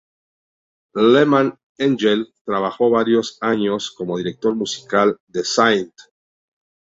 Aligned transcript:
Lehman 0.95 1.59
Engel 1.77 2.33
trabajó 2.43 2.89
varias 2.89 3.37
años 3.41 3.91
como 3.91 4.17
director 4.17 4.55
musical 4.55 5.15
del 5.27 5.43
St. 5.43 5.91